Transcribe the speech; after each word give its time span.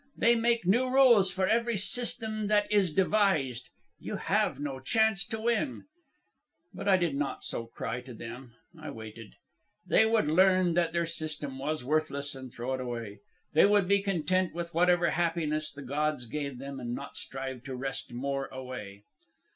They 0.17 0.33
make 0.33 0.65
new 0.65 0.87
rules 0.89 1.29
for 1.31 1.45
every 1.45 1.77
system 1.77 2.47
that 2.47 2.65
is 2.71 2.91
devised. 2.91 3.69
You 3.99 4.15
have 4.15 4.59
no 4.59 4.79
chance 4.79 5.23
to 5.27 5.39
win.' 5.39 5.85
"But 6.73 6.87
I 6.87 6.97
did 6.97 7.13
not 7.13 7.43
so 7.43 7.67
cry 7.67 8.01
to 8.01 8.15
them. 8.15 8.55
I 8.75 8.89
waited. 8.89 9.35
They 9.85 10.07
would 10.07 10.27
learn 10.27 10.73
that 10.73 10.91
their 10.91 11.05
system 11.05 11.59
was 11.59 11.83
worthless 11.83 12.33
and 12.33 12.51
throw 12.51 12.73
it 12.73 12.81
away. 12.81 13.19
They 13.53 13.67
would 13.67 13.87
be 13.87 14.01
content 14.01 14.55
with 14.55 14.73
whatever 14.73 15.11
happiness 15.11 15.71
the 15.71 15.83
gods 15.83 16.25
gave 16.25 16.57
them 16.57 16.79
and 16.79 16.95
not 16.95 17.15
strive 17.15 17.63
to 17.65 17.75
wrest 17.75 18.11
more 18.11 18.47
away. 18.47 19.03